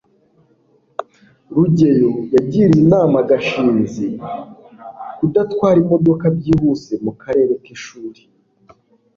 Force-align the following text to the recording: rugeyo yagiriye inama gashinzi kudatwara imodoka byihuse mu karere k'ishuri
rugeyo 1.55 2.11
yagiriye 2.33 2.79
inama 2.85 3.17
gashinzi 3.29 4.05
kudatwara 5.17 5.77
imodoka 5.83 6.25
byihuse 6.37 6.93
mu 7.05 7.13
karere 7.21 7.53
k'ishuri 7.63 8.21